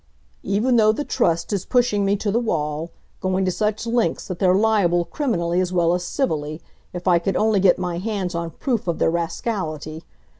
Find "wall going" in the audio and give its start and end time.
2.39-3.45